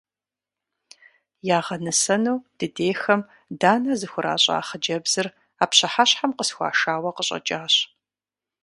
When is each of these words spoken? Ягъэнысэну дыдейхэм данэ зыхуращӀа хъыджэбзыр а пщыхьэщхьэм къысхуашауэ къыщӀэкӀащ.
Ягъэнысэну 1.57 2.37
дыдейхэм 2.57 3.21
данэ 3.59 3.93
зыхуращӀа 3.99 4.57
хъыджэбзыр 4.67 5.27
а 5.61 5.65
пщыхьэщхьэм 5.69 6.31
къысхуашауэ 6.37 7.11
къыщӀэкӀащ. 7.15 7.75